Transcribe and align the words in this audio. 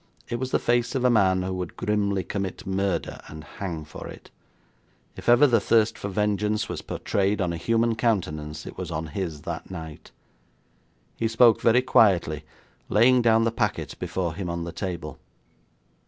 It 0.29 0.37
was 0.39 0.49
the 0.49 0.57
face 0.57 0.95
of 0.95 1.05
a 1.05 1.11
man 1.11 1.43
who 1.43 1.53
would 1.53 1.77
grimly 1.77 2.23
commit 2.23 2.65
murder 2.65 3.19
and 3.27 3.43
hang 3.43 3.85
for 3.85 4.07
it. 4.07 4.31
If 5.15 5.29
ever 5.29 5.45
the 5.45 5.59
thirst 5.59 5.95
for 5.95 6.09
vengeance 6.09 6.67
was 6.67 6.81
portrayed 6.81 7.39
on 7.39 7.53
a 7.53 7.57
human 7.57 7.93
countenance, 7.93 8.65
it 8.65 8.79
was 8.79 8.89
on 8.89 9.05
his 9.13 9.41
that 9.41 9.69
night. 9.69 10.09
He 11.17 11.27
spoke 11.27 11.61
very 11.61 11.83
quietly, 11.83 12.43
laying 12.89 13.21
down 13.21 13.43
the 13.43 13.51
packet 13.51 13.93
before 13.99 14.33
him 14.33 14.49
on 14.49 14.63
the 14.63 14.71
table. 14.71 15.19